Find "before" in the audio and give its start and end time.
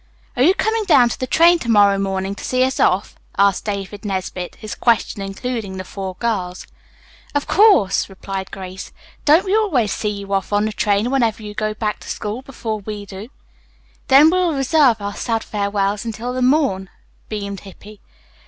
12.41-12.79